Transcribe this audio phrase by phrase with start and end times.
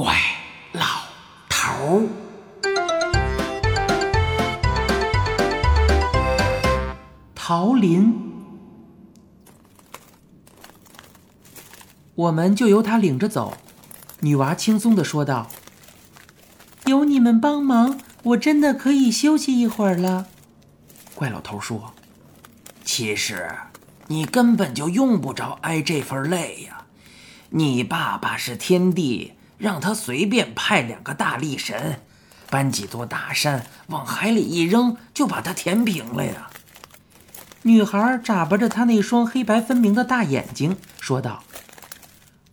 [0.00, 0.16] 怪
[0.70, 0.84] 老
[1.48, 2.06] 头
[2.62, 2.72] 儿。
[7.34, 8.14] 桃林，
[12.14, 13.56] 我们就由他领着走。
[14.20, 15.48] 女娃轻松地说道
[16.86, 20.28] ：“有你们帮忙，我真的可以休息一会儿了。”
[21.16, 21.92] 怪老头说
[22.86, 23.50] ：“其实，
[24.06, 26.84] 你根本就用不着挨这份累呀。
[27.50, 32.00] 你爸爸是天帝，让他随便派两个大力神，
[32.48, 36.48] 搬几座大山往海里一扔，就把它填平了呀。”
[37.62, 41.42] 女孩眨巴着她那双黑白分明的大眼睛，说道：“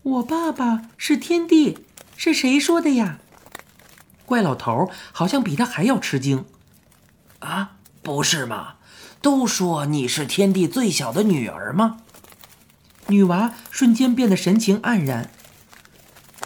[0.02, 1.86] 我爸爸是天帝，
[2.18, 3.20] 是谁说的呀？”
[4.26, 6.46] 怪老头好像比他还要吃惊。
[7.40, 8.76] “啊，不是吗？
[9.22, 11.98] 都说你是天帝最小的女儿吗？”
[13.08, 15.30] 女娃瞬间变得神情黯然。“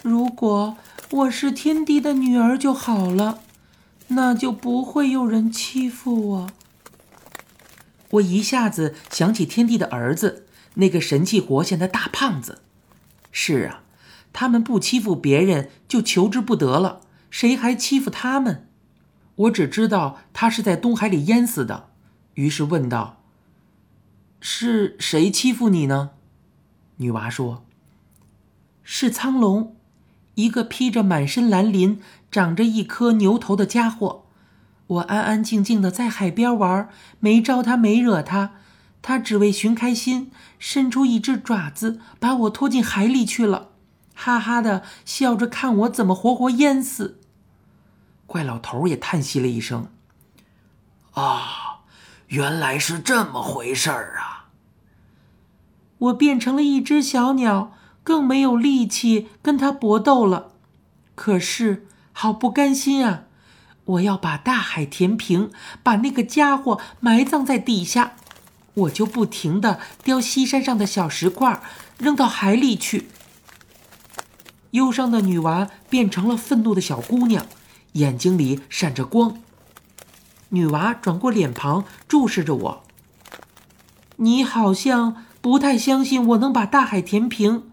[0.02, 0.76] 如果
[1.10, 3.40] 我是天帝的女儿就好了，
[4.08, 6.50] 那就不会有人欺负我。”
[8.12, 12.62] 我一下子想起天帝的儿子，那个神气活现的大胖子。
[13.30, 13.82] 是啊，
[14.32, 18.66] 他们不欺负别人就求之不得了，谁还欺负他们？
[19.36, 21.90] 我只知道他是在东海里淹死的，
[22.34, 23.22] 于是问道
[24.40, 26.10] ：“是谁欺负你呢？”
[26.98, 27.64] 女娃说
[28.82, 29.76] ：“是苍龙，
[30.40, 34.24] 一个披着满身蓝鳞、长着一颗牛头的家伙。”
[34.90, 36.88] 我安安静静的在海边玩，
[37.20, 38.54] 没招他，没惹他，
[39.00, 43.68] 他只为寻开心，伸出一只爪子把我拖进海里去了，
[44.16, 47.20] 哈哈的笑着看我怎么活活淹死。
[48.26, 49.86] 怪老头也叹息了一声
[51.14, 51.82] ：“啊，
[52.26, 54.50] 原来是这么回事儿啊！”
[55.98, 60.52] 我变成了一只小鸟，更没有力气跟他搏斗了。
[61.14, 63.24] 可是好不甘心啊！
[63.84, 65.50] 我要把大海填平，
[65.82, 68.12] 把那个家伙埋葬在底下，
[68.74, 71.60] 我就不停的叼西山上的小石块，
[71.98, 73.08] 扔到海里去。
[74.72, 77.46] 忧伤的女娃变成了愤怒的小姑娘，
[77.94, 79.38] 眼睛里闪着光。
[80.50, 82.84] 女娃转过脸庞，注视着我。
[84.16, 87.69] 你好像不太相信我能把大海填平，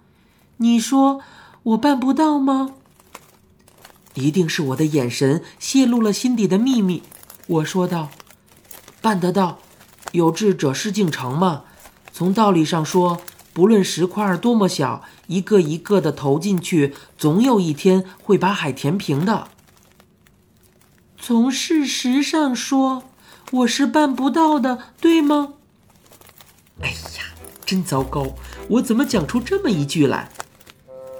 [0.57, 1.21] 你说
[1.63, 2.71] 我办不到吗？
[4.15, 7.03] 一定是我的眼神泄露了心底的秘密，
[7.45, 8.09] 我说道
[8.99, 9.59] ：“办得到，
[10.11, 11.65] 有志者事竟成嘛。
[12.11, 13.21] 从道理上说，
[13.53, 19.49] 不论石块多么小，一个一个的投进去，总有一天会把海填平的。
[21.19, 23.03] 从事实上说，
[23.51, 25.53] 我是办不到的，对吗？”
[26.81, 27.25] 哎呀，
[27.63, 28.35] 真糟糕！
[28.69, 30.31] 我怎么讲出这么一句来？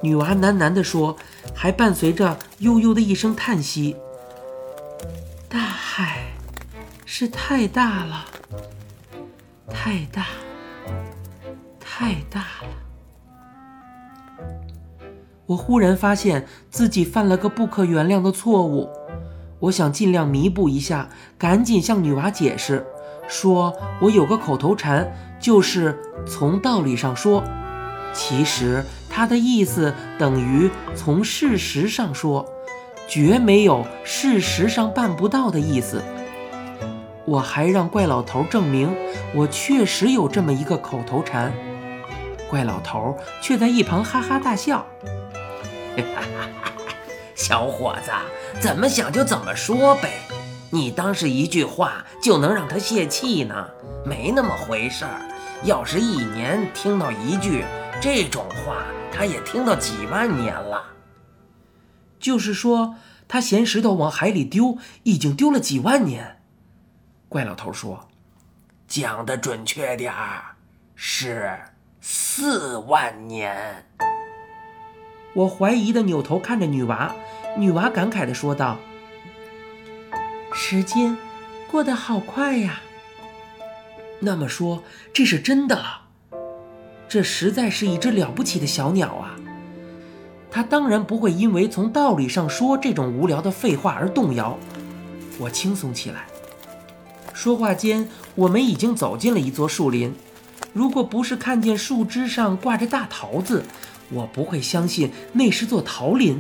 [0.02, 1.18] 女娃喃喃地说，
[1.56, 3.96] 还伴随着悠悠的一声叹息
[5.50, 6.20] ：“大海
[7.04, 8.26] 是太大了，
[9.68, 10.28] 太大，
[11.80, 12.70] 太大了。”
[15.48, 18.90] 我忽然发现自己犯了个不可原谅的错误，
[19.60, 21.10] 我想尽量弥补一下，
[21.40, 22.86] 赶紧向女娃解释，
[23.28, 25.98] 说我有个口头禅，就是
[26.28, 27.44] 从道理上说，
[28.14, 28.86] 其实。
[29.18, 32.48] 他的意思等于从事实上说，
[33.08, 36.04] 绝没有事实上办不到的意思。
[37.26, 38.96] 我还让怪老头证明
[39.34, 41.52] 我确实有这么一个口头禅，
[42.48, 44.86] 怪老头却在一旁哈哈大笑。
[47.34, 48.12] 小伙子，
[48.60, 50.12] 怎么想就怎么说呗，
[50.70, 53.66] 你当是一句话就能让他泄气呢？
[54.06, 55.22] 没那么回事儿。
[55.64, 57.66] 要是一年听到一句
[58.02, 58.86] 这种话。
[59.10, 60.84] 他也听到几万年了，
[62.20, 62.98] 就是说，
[63.28, 66.40] 他嫌石头往海里丢，已经丢了几万年。
[67.28, 68.10] 怪老头说
[68.88, 70.56] ：“讲的准确点儿，
[70.94, 71.60] 是
[72.00, 73.84] 四万年。”
[75.34, 77.16] 我怀疑的扭头看着女娃，
[77.58, 78.78] 女娃感慨的说道
[80.54, 81.18] ：“时间
[81.72, 82.82] 过得好快呀。”
[84.22, 86.07] 那么说，这是真的了。
[87.10, 89.36] 这实在是一只了不起的小鸟啊！
[90.52, 94.58] 它当然不会因为从道理上说这种无聊的废话而动摇。
[95.40, 96.26] 我轻松起来。
[97.34, 100.14] 说话间，我们已经走进了一座树林。
[100.74, 103.64] 如果不是看见树枝上挂着大桃子，
[104.10, 106.40] 我不会相信那是座桃林。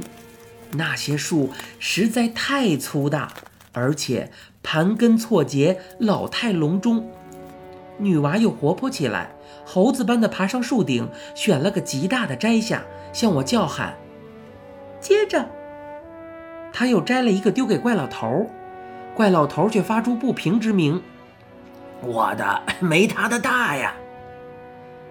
[0.71, 3.31] 那些树实在太粗大，
[3.71, 4.31] 而且
[4.63, 7.09] 盘根错节，老态龙钟。
[7.99, 9.31] 女娃又活泼起来。
[9.69, 13.97] 猴子般的爬上树顶，选了个极大的摘下，向我叫喊。
[15.01, 15.45] 接着，
[16.71, 18.47] 他又摘了一个丢给怪老头，
[19.13, 21.03] 怪老头却发出不平之鸣
[22.01, 23.93] ：“我的没他的大呀！”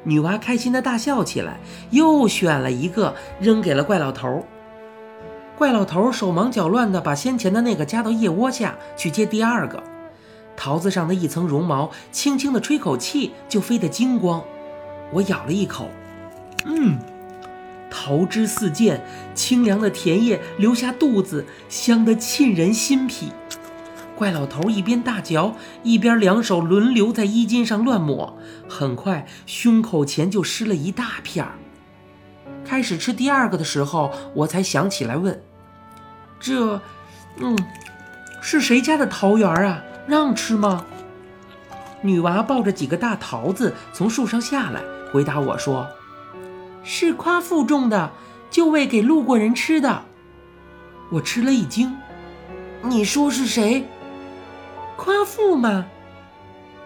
[0.04, 1.58] 女娃开心的大笑起来，
[1.90, 4.46] 又选了一个扔给了怪老头。
[5.58, 9.82] 怪老头手忙脚乱地把先前的那个夹到腋窝下去接第二个，
[10.56, 14.42] 桃子上的一层绒毛轻轻地吹口气就飞得精光。
[15.12, 15.88] 我咬了一口，
[16.64, 16.98] 嗯，
[17.90, 19.00] 桃汁四溅，
[19.34, 23.32] 清凉的甜液流下肚子，香得沁人心脾。
[24.16, 28.36] 怪老头一边大嚼，一边两手轮流在衣襟上乱抹，
[28.66, 31.52] 很快胸口前就湿了一大片儿。
[32.64, 35.40] 开始吃第二个的时候，我才想起来问
[36.40, 36.80] ：“这，
[37.36, 37.56] 嗯，
[38.40, 39.84] 是谁家的桃园啊？
[40.06, 40.84] 让吃吗？”
[42.02, 44.82] 女娃抱着几个大桃子从树上下来，
[45.12, 45.88] 回答我说
[46.84, 48.10] ：“是夸父种的，
[48.50, 50.02] 就喂给路过人吃的。”
[51.10, 51.96] 我吃了一惊
[52.82, 53.86] ：“你说是谁？”
[54.96, 55.86] 夸父吗？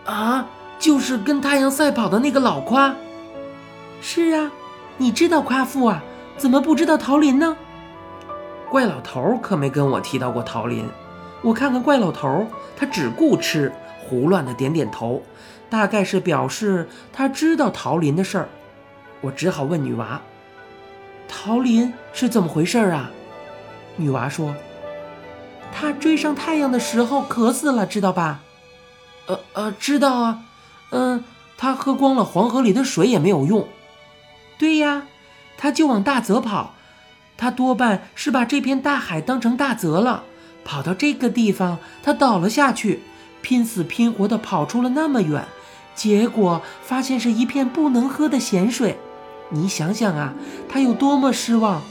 [0.05, 0.46] 啊，
[0.78, 2.94] 就是跟太阳赛跑的那个老夸。
[4.00, 4.50] 是啊，
[4.96, 6.02] 你知道夸父啊？
[6.37, 7.56] 怎么不知道桃林呢？
[8.70, 10.88] 怪老头可没跟我提到过桃林。
[11.43, 12.47] 我看看怪老头，
[12.77, 15.23] 他只顾吃，胡乱的点点头，
[15.69, 18.49] 大概是表示他知道桃林的事儿。
[19.23, 20.21] 我只好问女娃
[21.29, 23.11] ：“桃林是怎么回事啊？”
[23.97, 24.55] 女娃说。
[25.73, 28.41] 他追上太阳的时候渴死了，知道吧？
[29.27, 30.43] 呃呃，知道啊。
[30.91, 31.23] 嗯，
[31.57, 33.69] 他喝光了黄河里的水也没有用。
[34.59, 35.07] 对呀，
[35.57, 36.75] 他就往大泽跑。
[37.37, 40.25] 他多半是把这片大海当成大泽了，
[40.65, 43.03] 跑到这个地方，他倒了下去，
[43.43, 45.47] 拼死拼活地跑出了那么远，
[45.95, 48.99] 结果发现是一片不能喝的咸水。
[49.51, 50.35] 你想想啊，
[50.69, 51.83] 他有多么失望！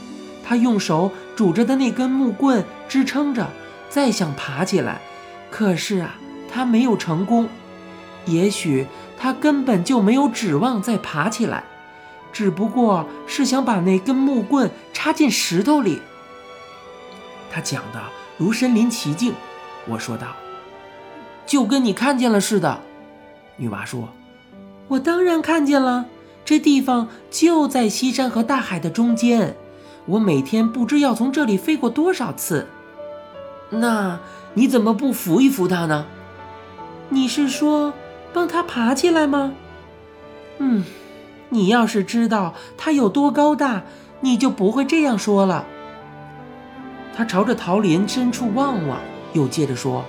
[0.44, 3.50] 他用手拄着的那根木棍支撑着。
[3.88, 5.00] 再想爬起来，
[5.50, 6.14] 可是啊，
[6.48, 7.48] 他没有成功。
[8.24, 8.86] 也许
[9.18, 11.64] 他根本就没有指望再爬起来，
[12.32, 16.00] 只不过是想把那根木棍插进石头里。
[17.50, 18.00] 他讲的
[18.40, 19.34] 如身临其境，
[19.86, 20.28] 我说道
[21.44, 22.80] ：“就跟你看见了似的。”
[23.56, 24.08] 女娃说
[24.88, 26.06] ：“我当然看见了，
[26.42, 29.54] 这地方就在西山和大海的中间。
[30.06, 32.66] 我每天不知要从这里飞过多少次。”
[33.68, 34.18] 那
[34.54, 36.06] 你怎么不扶一扶他呢？
[37.10, 37.92] 你是说
[38.32, 39.52] 帮他爬起来吗？
[40.56, 40.82] 嗯，
[41.50, 43.82] 你要是知道他有多高大，
[44.20, 45.66] 你就不会这样说了。
[47.20, 48.98] 他朝着桃林深处望望，
[49.34, 50.02] 又接着说：“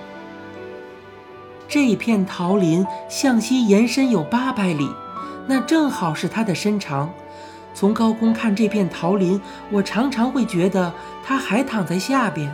[1.68, 4.88] 这片桃林向西延伸有八百里，
[5.46, 7.12] 那正好是它的身长。
[7.74, 9.38] 从高空看这片桃林，
[9.70, 10.90] 我常常会觉得
[11.22, 12.50] 它还躺在下边。”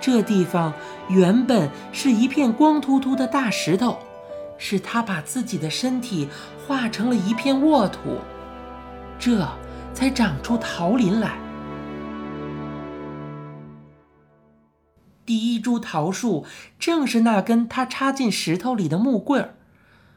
[0.00, 0.72] 这地方
[1.10, 3.98] 原本是一片光秃秃的大石头，
[4.56, 6.30] 是他把自己的身体
[6.66, 8.16] 化成了一片沃土，
[9.18, 9.46] 这
[9.92, 11.41] 才长出桃林来。
[15.32, 16.44] 第一株桃树
[16.78, 19.54] 正是那根他插进石头里的木棍儿，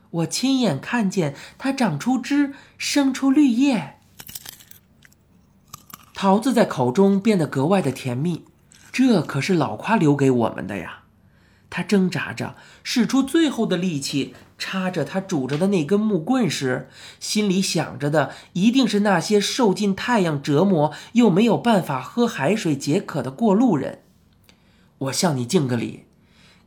[0.10, 3.96] 我亲眼看见它长出枝，生出绿叶，
[6.14, 8.44] 桃子在口中变得格外的甜蜜。
[8.92, 11.04] 这可是老夸留给我们的呀！
[11.70, 16.90] 他挣扎着，使出最后的力气插着他拄着的那根木棍时，
[17.22, 24.02] 心里想着的一定是那些受尽太阳折磨又没有办法喝海水解渴的过路人。
[24.98, 26.06] 我向你敬个礼，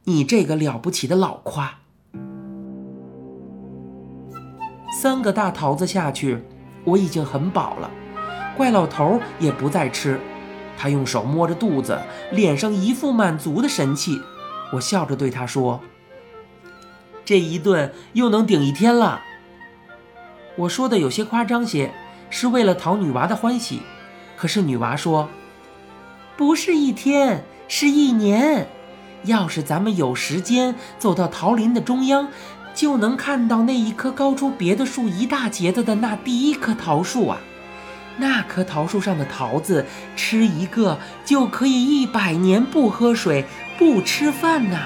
[0.04, 1.78] 你这个了不起的老夸！
[5.00, 6.44] 三个大桃子下去，
[6.84, 7.90] 我已经很饱了，
[8.54, 10.20] 怪老头也不再吃。
[10.76, 11.98] 他用手摸着肚子，
[12.30, 14.20] 脸上一副满足的神气。
[14.74, 15.80] 我笑着对他说
[17.24, 19.22] ：“这一顿又能顶一天了。”
[20.56, 21.94] 我说的有些夸张些，
[22.28, 23.80] 是为了讨女娃的欢喜。
[24.36, 25.28] 可是女娃说
[26.36, 28.68] ：“不是一天，是一年。
[29.24, 32.28] 要是咱们有时间走到桃林的中央，
[32.74, 37.38] 就能看到那一棵高出别的树一大截子的那第一棵桃树啊。”
[38.20, 43.44] 那棵桃树上的桃子，吃一个就可以一百年不喝水、
[43.78, 44.78] 不吃饭呢。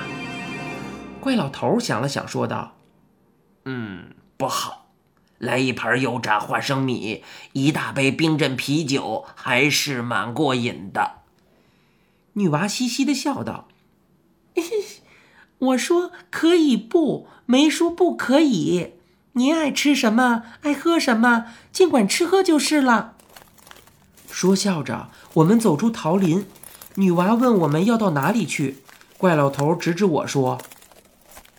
[1.18, 2.72] 怪老头想了想，说道
[3.64, 4.88] ：“嗯，不好，
[5.38, 7.22] 来一盘油炸花生米，
[7.52, 11.21] 一大杯冰镇啤酒，还是蛮过瘾的。”
[12.34, 13.68] 女娃嘻嘻的笑道
[15.58, 18.94] ：“我说可以不，没说不可以。
[19.32, 23.16] 您爱吃什么，爱喝什么，尽管吃喝就是了。”
[24.30, 26.46] 说笑着，我们走出桃林，
[26.94, 28.82] 女娃问我们要到哪里去，
[29.18, 30.58] 怪老头指指我说：“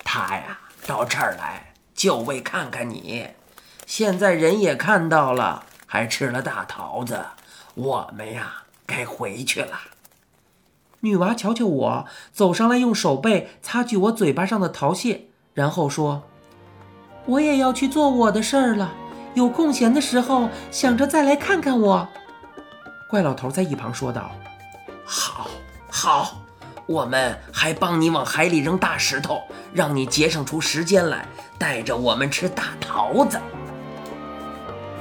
[0.03, 3.27] 他呀，到这儿来就为看看你。
[3.85, 7.23] 现在人也看到了，还吃了大桃子，
[7.75, 9.79] 我们呀该回去了。”
[11.03, 16.23] 女娃瞧瞧我，走上来用手背擦去我嘴巴上的桃屑，然后说
[17.27, 18.93] ：“我也要去做我的事儿了。
[19.33, 22.07] 有空闲的时候，想着再来看看我。”
[23.11, 24.31] 怪老头在一旁说道
[25.03, 25.47] ：“好，
[25.91, 26.37] 好，
[26.85, 29.41] 我们还帮你往海里扔大石头，
[29.73, 33.37] 让你节省出时间来，带着我们吃大桃子。”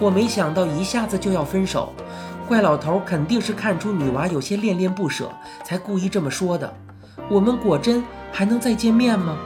[0.01, 1.93] 我没想到一下子就要分手。
[2.53, 5.33] 怪老头肯定是看出女娃有些恋恋不舍，
[5.65, 6.71] 才故意这么说的。
[7.31, 9.39] 我们果真还能再见面吗？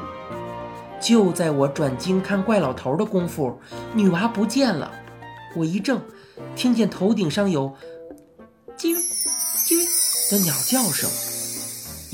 [1.00, 3.60] 就在我转睛看怪老头的功夫，
[3.94, 4.90] 女娃不见了。
[5.54, 6.00] 我一怔，
[6.56, 7.72] 听见头顶上有
[8.76, 8.96] “叽
[9.68, 9.86] 叽”
[10.32, 11.08] 的鸟叫声。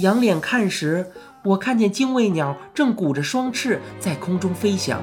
[0.04, 1.10] 仰脸看时，
[1.42, 5.00] 我看见精卫鸟正鼓着双翅在空中飞翔。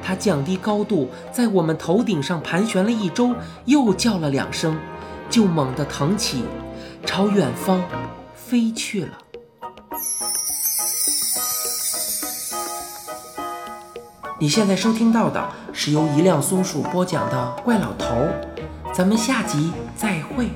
[0.00, 4.78] 它降低高度，在我们头顶上盘旋了一周，又叫了两声。
[5.28, 6.44] 就猛地腾起，
[7.04, 7.82] 朝远方
[8.34, 9.18] 飞去了。
[14.38, 18.14] 你现在收听到的是由一辆松鼠播讲的《怪老头》，
[18.92, 20.50] 咱们下集再会。